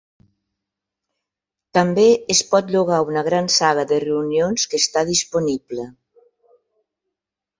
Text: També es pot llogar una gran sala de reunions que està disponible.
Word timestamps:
També 1.77 2.05
es 2.35 2.41
pot 2.53 2.71
llogar 2.75 3.01
una 3.11 3.23
gran 3.29 3.51
sala 3.57 3.85
de 3.93 4.01
reunions 4.05 4.65
que 4.71 4.81
està 4.85 5.03
disponible. 5.13 5.89